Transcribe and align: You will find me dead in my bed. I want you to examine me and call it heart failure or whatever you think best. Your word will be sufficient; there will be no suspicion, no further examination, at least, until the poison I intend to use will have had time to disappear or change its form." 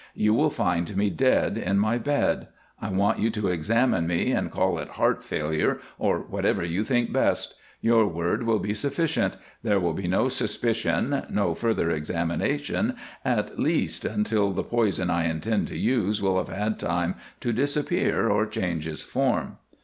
You 0.15 0.33
will 0.33 0.49
find 0.49 0.97
me 0.97 1.11
dead 1.11 1.59
in 1.59 1.77
my 1.77 1.99
bed. 1.99 2.47
I 2.81 2.89
want 2.89 3.19
you 3.19 3.29
to 3.29 3.49
examine 3.49 4.07
me 4.07 4.31
and 4.31 4.49
call 4.49 4.79
it 4.79 4.87
heart 4.97 5.23
failure 5.23 5.79
or 5.99 6.21
whatever 6.21 6.65
you 6.65 6.83
think 6.83 7.13
best. 7.13 7.53
Your 7.81 8.07
word 8.07 8.41
will 8.41 8.57
be 8.57 8.73
sufficient; 8.73 9.37
there 9.61 9.79
will 9.79 9.93
be 9.93 10.07
no 10.07 10.27
suspicion, 10.27 11.27
no 11.29 11.53
further 11.53 11.91
examination, 11.91 12.95
at 13.23 13.59
least, 13.59 14.03
until 14.03 14.53
the 14.53 14.63
poison 14.63 15.11
I 15.11 15.25
intend 15.29 15.67
to 15.67 15.77
use 15.77 16.19
will 16.19 16.39
have 16.39 16.49
had 16.49 16.79
time 16.79 17.13
to 17.41 17.53
disappear 17.53 18.27
or 18.27 18.47
change 18.47 18.87
its 18.87 19.03
form." 19.03 19.57